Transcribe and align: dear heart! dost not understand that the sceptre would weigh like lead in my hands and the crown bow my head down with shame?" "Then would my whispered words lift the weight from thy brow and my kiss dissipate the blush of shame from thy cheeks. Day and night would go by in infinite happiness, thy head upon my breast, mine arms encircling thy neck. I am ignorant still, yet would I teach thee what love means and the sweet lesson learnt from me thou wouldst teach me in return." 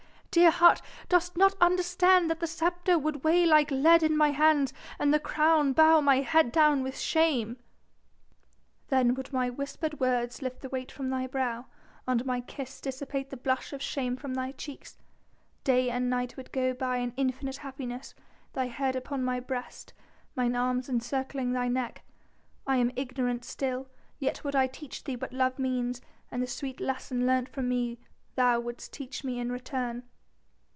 dear 0.33 0.49
heart! 0.49 0.81
dost 1.09 1.35
not 1.35 1.53
understand 1.59 2.29
that 2.29 2.39
the 2.39 2.47
sceptre 2.47 2.97
would 2.97 3.21
weigh 3.21 3.45
like 3.45 3.69
lead 3.69 4.01
in 4.01 4.15
my 4.15 4.29
hands 4.31 4.71
and 4.97 5.13
the 5.13 5.19
crown 5.19 5.73
bow 5.73 5.99
my 5.99 6.21
head 6.21 6.53
down 6.53 6.81
with 6.81 6.97
shame?" 6.97 7.57
"Then 8.87 9.13
would 9.15 9.33
my 9.33 9.49
whispered 9.49 9.99
words 9.99 10.41
lift 10.41 10.61
the 10.61 10.69
weight 10.69 10.89
from 10.89 11.09
thy 11.09 11.27
brow 11.27 11.65
and 12.07 12.25
my 12.25 12.39
kiss 12.39 12.79
dissipate 12.79 13.29
the 13.29 13.35
blush 13.35 13.73
of 13.73 13.81
shame 13.81 14.15
from 14.15 14.33
thy 14.33 14.53
cheeks. 14.53 14.97
Day 15.65 15.89
and 15.89 16.09
night 16.09 16.37
would 16.37 16.53
go 16.53 16.73
by 16.73 16.99
in 16.99 17.11
infinite 17.17 17.57
happiness, 17.57 18.15
thy 18.53 18.67
head 18.67 18.95
upon 18.95 19.25
my 19.25 19.41
breast, 19.41 19.91
mine 20.33 20.55
arms 20.55 20.87
encircling 20.87 21.51
thy 21.51 21.67
neck. 21.67 22.03
I 22.65 22.77
am 22.77 22.93
ignorant 22.95 23.43
still, 23.43 23.89
yet 24.17 24.45
would 24.45 24.55
I 24.55 24.67
teach 24.67 25.03
thee 25.03 25.17
what 25.17 25.33
love 25.33 25.59
means 25.59 25.99
and 26.31 26.41
the 26.41 26.47
sweet 26.47 26.79
lesson 26.79 27.27
learnt 27.27 27.49
from 27.49 27.67
me 27.67 27.99
thou 28.35 28.61
wouldst 28.61 28.93
teach 28.93 29.25
me 29.25 29.37
in 29.37 29.51
return." 29.51 30.03